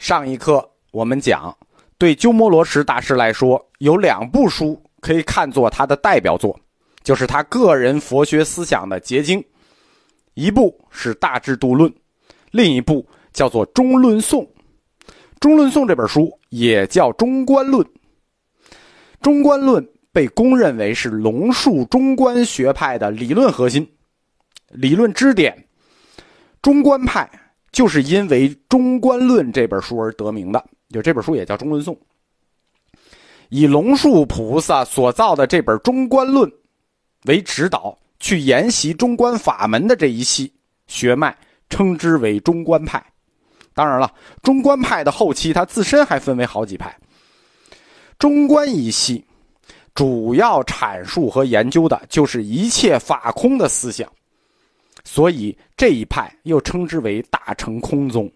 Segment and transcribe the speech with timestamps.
[0.00, 1.54] 上一课我们讲，
[1.98, 6.58] 对鸠摩罗什大师来说，有两部书可以看作他的代表作，
[7.04, 9.44] 就是他个人佛学思想的结晶。
[10.32, 11.90] 一部是《大智度论》，
[12.50, 14.42] 另一部叫做《中论颂》。
[15.38, 17.84] 《中论颂》这本书也叫《中观论》。
[19.20, 23.86] 《中观论》被公认为是龙树中观学派的理论核心、
[24.68, 25.68] 理论支点。
[26.62, 27.30] 中观派。
[27.72, 31.94] 就是因为《中观论》这本书而得名的，就这本书也叫《中论颂》。
[33.48, 36.48] 以龙树菩萨所造的这本《中观论》
[37.24, 40.52] 为指导，去研习中观法门的这一系
[40.86, 41.36] 学脉，
[41.68, 43.04] 称之为中观派。
[43.74, 46.96] 当然了，中观派的后期，它自身还分为好几派。
[48.18, 49.24] 中观一系
[49.94, 54.10] 主要阐述和研究的就是一切法空的思想。
[55.12, 58.26] 所以这一派又称之为大乘空宗。《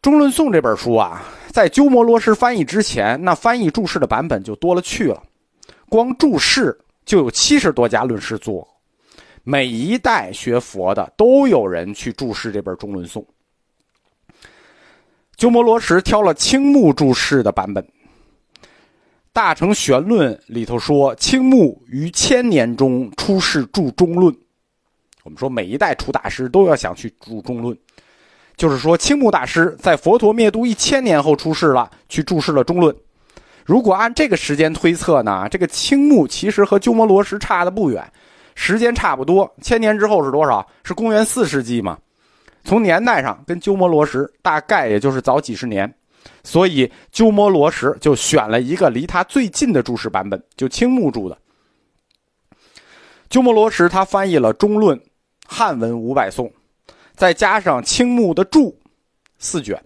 [0.00, 5.22] 中论颂》这本书啊，在鸠摩罗什翻译之前，那翻译注释的版本就多了去了，
[5.90, 8.66] 光注释就有七十多家论师做，
[9.42, 13.22] 每一代学佛的都有人去注释这本《中论颂》。
[15.36, 17.84] 鸠摩罗什挑了青木注释的版本，
[19.30, 24.34] 《大乘玄论》里头说，青木于千年中出世注中论。
[25.24, 27.74] 我们说每一代出大师都要想去注中论，
[28.58, 32.94] 就是说青木大师在佛陀灭度一千年后出世了，去注释了中论。
[33.64, 38.06] 如果按这个时间推测呢，这个青木其实和鸠摩罗什差的不远，
[38.54, 39.50] 时间差不多。
[39.62, 40.64] 千年之后是多少？
[40.84, 41.98] 是公元四世纪嘛？
[42.62, 45.90] 从年代上跟鸠摩罗什大概也就是早几十年，
[46.42, 51.38] 所以鸠摩罗什就选了一个离他最近的注释版本，就青木注的。
[53.30, 55.00] 鸠摩罗什他翻译了中论。
[55.46, 56.52] 汉文五百颂，
[57.14, 58.78] 再加上青木的注
[59.38, 59.82] 四卷，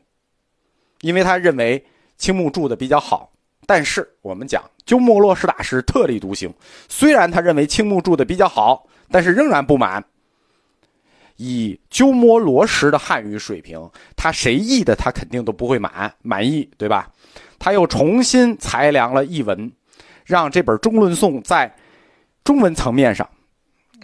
[1.01, 1.85] 因为他认为
[2.17, 3.31] 青木注的比较好。
[3.67, 6.51] 但是我们讲鸠摩罗什大师特立独行，
[6.89, 10.03] 虽然他认为青木注的比较好，但是仍然不满。
[11.37, 17.13] 以鸠摩罗什的汉语水平，他谁译的他肯定都不会满满意，对吧？
[17.59, 19.71] 他又重新裁量了译文，
[20.25, 21.73] 让这本中论颂在
[22.43, 23.29] 中文层面上。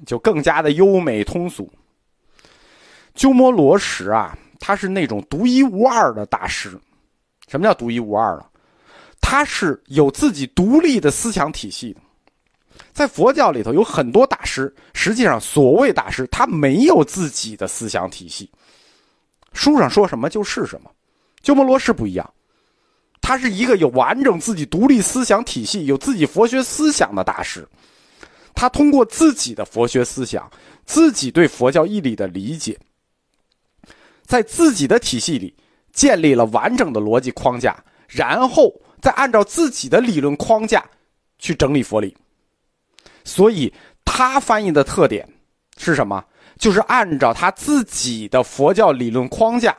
[0.06, 1.70] 就更加的优美通俗。
[3.14, 6.78] 鸠摩罗什啊，他是那种独一无二的大师。
[7.48, 8.46] 什么叫独一无二呢？
[9.20, 12.00] 他是有自己独立的思想体系的。
[12.92, 18.50] 在佛教里头有很多大师，实际上所谓大师，他没有自己的思想体系，
[19.52, 20.90] 书上说什么就是什么。
[21.40, 22.28] 鸠摩罗什不一样，
[23.20, 27.66] 他是一个有完整自己独立思想体系、有自己佛学思想的大师。
[28.54, 30.48] 他通过自己的佛学思想，
[30.86, 32.78] 自己对佛教义理的理解，
[34.24, 35.54] 在自己的体系里
[35.92, 38.72] 建立了完整的逻辑框架，然后
[39.02, 40.84] 再按照自己的理论框架
[41.38, 42.16] 去整理佛理。
[43.24, 43.72] 所以，
[44.04, 45.28] 他翻译的特点
[45.76, 46.24] 是什么？
[46.56, 49.76] 就是按照他自己的佛教理论框架，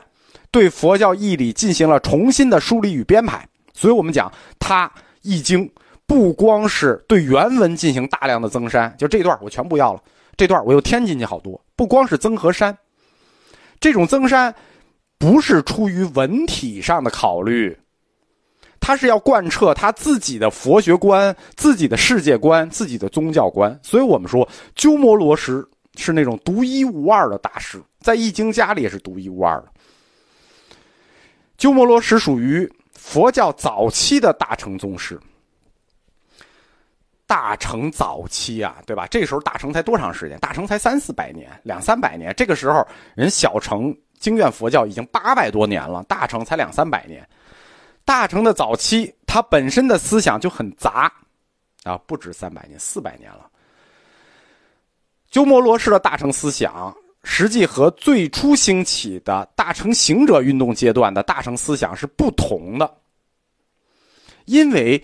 [0.51, 3.47] 对佛教义理进行了重新的梳理与编排。
[3.73, 4.91] 所以我们讲他
[5.21, 5.71] 易经。
[6.07, 10.01] 不光是对原文进行大量的增删，就这段我全部要了，
[10.37, 11.59] 这段我又添进去好多。
[11.75, 12.77] 不光是增和删，
[13.79, 14.53] 这种增删
[15.17, 17.77] 不是出于文体上的考虑，
[18.79, 23.77] 他是要贯彻他自己的佛学观、自己的世界观、自己的宗教观。
[23.81, 25.67] 所以我们说，鸠摩罗什
[25.97, 29.67] 是那种独一无二的大师，在易经家里也是独一无二的。
[31.57, 35.19] 鸠摩罗什属于佛教早期的大乘宗师。
[37.27, 39.07] 大成早期啊，对吧？
[39.07, 40.37] 这时候大成才多长时间？
[40.39, 42.31] 大成才三四百年，两三百年。
[42.37, 47.27] 这个时候人小乘经院佛教已经八百多年了，大成才两三百年。
[48.03, 51.11] 大成的早期，它本身的思想就很杂，
[51.83, 53.49] 啊，不止三百年，四百年了。
[55.31, 62.97] 鸠摩罗什的大乘思想，实际和最初兴起的大乘行者运动阶段的大乘思想是不同的，
[64.45, 65.03] 因为。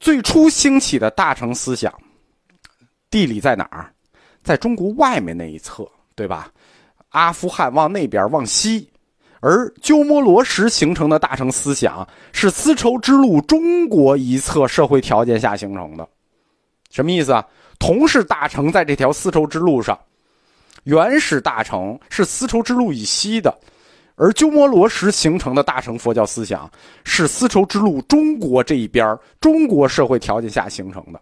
[0.00, 1.92] 最初兴起的大乘思想，
[3.10, 3.92] 地理在哪儿？
[4.42, 6.50] 在中国外面那一侧，对吧？
[7.10, 8.88] 阿富汗往那边往西，
[9.40, 16.08] 而鸠摩罗什形成的大乘思想是丝绸之路中国一侧社会条件下形成的。
[16.90, 17.44] 什么意思啊？
[17.78, 19.98] 同是大乘在这条丝绸之路上，
[20.84, 23.56] 原始大乘是丝绸之路以西的。
[24.18, 26.68] 而鸠摩罗什形成的大乘佛教思想，
[27.04, 31.20] 是丝绸之路中国这一边中国社会条件下形成的。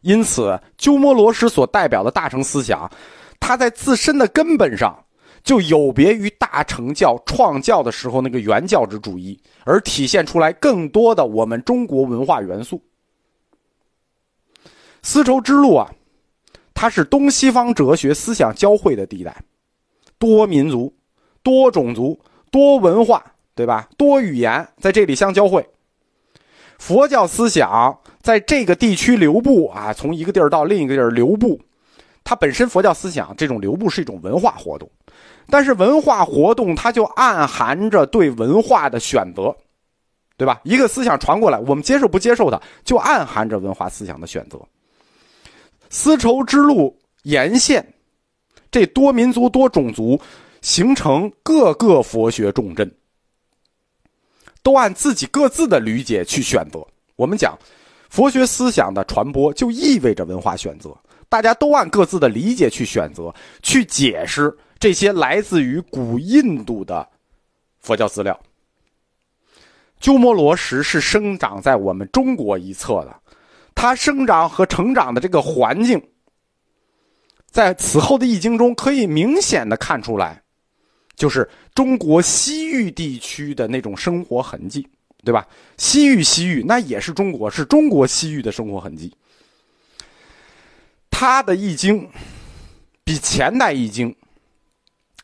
[0.00, 2.90] 因此，鸠摩罗什所代表的大乘思想，
[3.38, 5.04] 它在自身的根本上
[5.44, 12.82] 就有别于大乘教创教的时候那个原教旨主义，而体现出来更多的我们中国文化元素。
[15.02, 15.88] 丝绸之路啊，
[16.74, 19.36] 它是东西方哲学思想交汇的地带，
[20.18, 20.92] 多民族、
[21.42, 22.18] 多种族、
[22.50, 23.24] 多文化，
[23.54, 23.88] 对吧？
[23.96, 25.66] 多语言在这里相交汇。
[26.78, 31.60] 佛教思想在这个地区流布啊，从一个地儿到另一个地儿流布，
[32.24, 34.90] 它本身佛教思想这种流布是一种文化活动。
[35.48, 39.54] 但是文化活动，它就暗含着对文化的选择，
[40.36, 40.60] 对吧？
[40.64, 44.58] 一个思想传过来，我们接受不接受它，就暗含着文化思想的选择。
[45.90, 47.84] 丝绸之路沿线，
[48.70, 50.18] 这多民族多种族
[50.62, 52.90] 形成各个佛学重镇，
[54.62, 56.86] 都按自己各自的理解去选择。
[57.16, 57.58] 我们讲，
[58.08, 60.96] 佛学思想的传播就意味着文化选择，
[61.28, 64.56] 大家都按各自的理解去选择，去解释。
[64.78, 67.08] 这些来自于古印度的
[67.78, 68.36] 佛教资料。
[70.00, 73.16] 鸠摩罗什是生长在我们中国一侧的，
[73.76, 76.02] 它生长和成长的这个环境，
[77.48, 80.41] 在此后的易经中可以明显的看出来，
[81.22, 84.84] 就是中国西域地区的那种生活痕迹，
[85.22, 85.46] 对吧？
[85.76, 89.14] 西域，西域那也是中国，是中国西域的生活痕迹。
[91.08, 92.10] 他的易经
[93.04, 94.12] 比前代易经。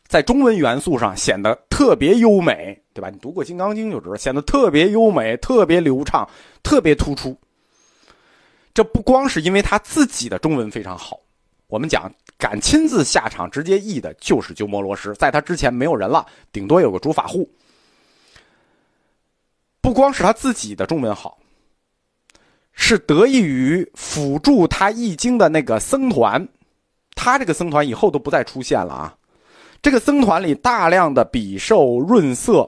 [0.07, 3.09] 在中文元素上显得特别优美，对吧？
[3.09, 6.25] 你读过《金刚经》就知道，显得特别优美、特别流畅、
[6.63, 7.37] 特别突出。
[8.73, 11.19] 这不光是因为他自己的中文非常好，
[11.69, 17.47] 我们讲敢亲自下场直接译的就是鸠摩罗什，在他之前没有人了，顶多有个主法护。
[19.79, 21.37] 不光是他自己的中文好，
[22.73, 26.45] 是得益于辅助他译经的那个僧团，
[27.13, 29.15] 他这个僧团以后都不再出现了啊。
[29.79, 32.67] 这个僧团里大量的比寿润色，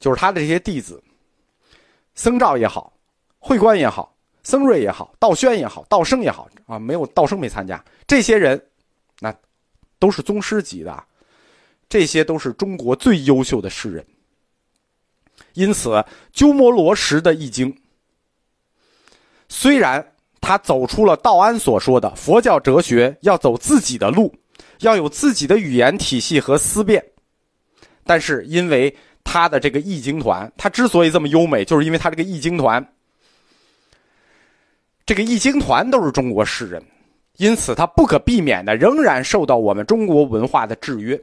[0.00, 1.02] 就是他的这些弟子，
[2.14, 2.94] 僧兆也好，
[3.38, 4.15] 慧观也好，
[4.46, 7.84] 僧瑞也好，道宣也好，道生也好啊，没有道生没参加。
[8.06, 8.64] 这些人，
[9.18, 9.34] 那
[9.98, 11.04] 都是宗师级的，
[11.88, 14.06] 这些都是中国最优秀的诗人。
[15.54, 16.00] 因此，
[16.32, 17.76] 鸠摩罗什的易经，
[19.48, 24.32] 虽然他走出了道安所说的佛教哲学要走自己的路。
[24.80, 27.02] 要有自己的语言体系和思辨，
[28.04, 28.94] 但是因为
[29.24, 32.86] 他的这个易经团，他之所以这么优美，就是因为他这个易经团，
[35.06, 36.82] 这个易经团都是中国诗人，
[37.36, 41.18] 因此他不可避免的仍然受到我们中国文化的制约。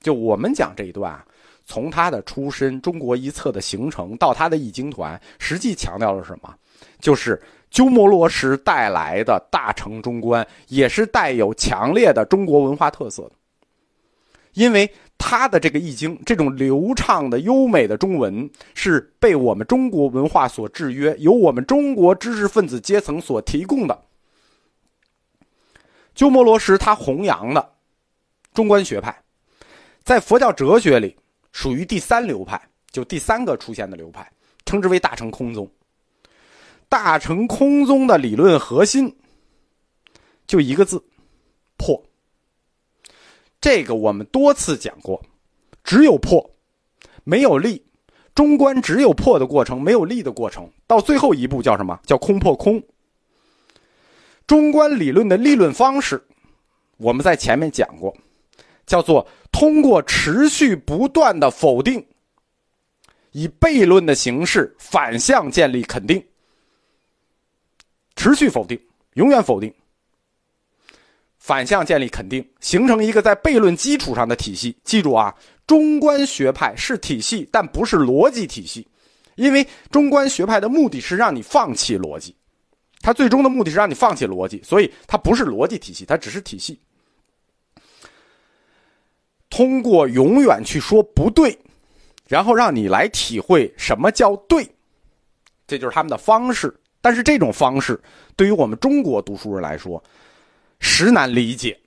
[0.00, 1.24] 就我们讲这一段啊，
[1.64, 6.54] 从他的出身、中国一侧的形成到他的易经团，实际强调了什么？
[7.00, 7.40] 就是。
[7.72, 13.32] 鸠摩罗什带来的大乘中观，也是带有强烈的中国文化特色的。
[14.52, 14.86] 因为
[15.24, 24.02] 他的这个易经，这种流畅的优美的中文，是被我们中国文化所制约，由我们中国知识分子阶层所提供的。
[26.12, 27.72] 鸠摩罗什他弘扬的
[28.52, 29.22] 中观学派，
[30.02, 31.16] 在佛教哲学里
[31.52, 32.60] 属于第三流派，
[32.90, 34.28] 就第三个出现的流派，
[34.66, 35.70] 称之为大乘空宗。
[36.88, 39.16] 大乘空宗的理论核心，
[40.48, 41.02] 就一个字：
[43.62, 45.24] 这个我们多次讲过，
[45.84, 46.50] 只有破，
[47.24, 47.82] 没有立。
[48.34, 50.68] 中观只有破的过程，没有立的过程。
[50.86, 52.00] 到最后一步叫什么？
[52.04, 52.82] 叫空破空。
[54.48, 56.20] 中观理论的立论方式，
[56.96, 58.12] 我们在前面讲过，
[58.84, 62.04] 叫做通过持续不断的否定，
[63.30, 66.24] 以悖论的形式反向建立肯定。
[68.16, 68.80] 持续否定，
[69.14, 69.72] 永远否定，
[71.42, 74.76] 反向建立肯定，形成一个在悖论基础上的体系。
[74.84, 75.34] 记住啊，
[75.66, 78.86] 中观学派是体系，但不是逻辑体系，
[79.34, 82.32] 因为中观学派的目的是让你放弃逻辑，
[83.00, 86.78] 它最终的目的是让你放弃逻辑，所以它不是逻辑体系，它只是体系。
[89.50, 91.58] 通过永远去说不对，
[92.28, 94.64] 然后让你来体会什么叫对，
[95.66, 96.72] 这就是他们的方式。
[97.00, 98.00] 但是这种方式
[98.36, 100.00] 对于我们中国读书人来说，
[100.84, 101.78] 实难理解，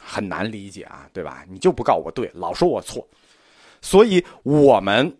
[0.00, 1.44] 很难理解啊，对吧？
[1.48, 3.06] 你就不告我对，老说我错，
[3.82, 5.14] 所以我们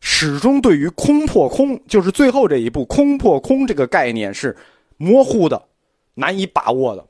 [0.00, 4.56] 始终对于空破空，就是最后这一步空破空这个概念是
[4.96, 5.68] 模糊的、
[6.14, 7.06] 难以把握的。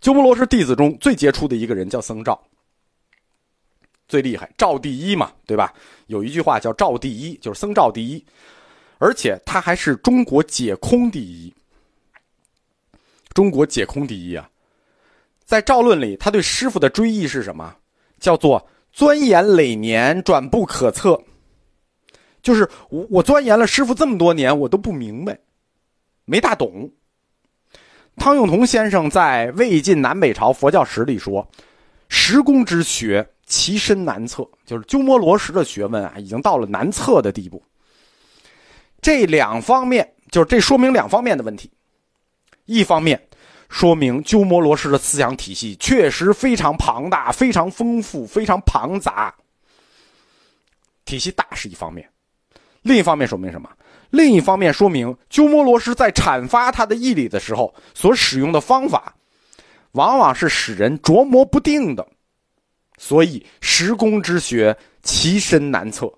[0.00, 2.40] 鸠摩罗什弟子中最杰出的一个人叫僧肇，
[4.08, 5.74] 最厉害，肇第一嘛，对吧？
[6.06, 8.24] 有一句话叫“肇第一”，就是僧肇第一。
[8.98, 11.52] 而且他还是中国解空第一，
[13.32, 14.48] 中国解空第一啊！
[15.44, 17.74] 在赵论里，他对师傅的追忆是什么？
[18.20, 21.20] 叫做钻研累年，转不可测。
[22.42, 25.38] 就是我我钻研了师傅这么多年，我都不明白，
[26.24, 26.90] 没大懂。
[28.16, 31.48] 汤用彤先生在《魏晋南北朝佛教史》里说
[32.08, 37.62] ：“石工之学，其深难测。”就是鸠摩罗什的学问啊，已经到了难测的地步。
[39.00, 41.70] 这两方面，就是这说明两方面的问题。
[42.64, 43.20] 一方面，
[43.68, 49.34] 说明鸠摩罗什的思想体系确实非常庞大、非常丰富、非常庞杂。
[51.04, 52.08] 体系大是一方面，
[52.82, 53.68] 另一方面说明什么？
[54.10, 59.14] 另一方面说明，鸠摩罗什在阐发他的义理的时候，所使用的方法，
[59.92, 62.06] 往往是使人琢磨不定的，
[62.98, 66.12] 所以，时工之学其深难测。